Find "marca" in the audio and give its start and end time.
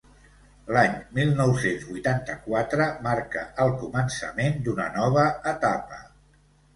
3.07-3.43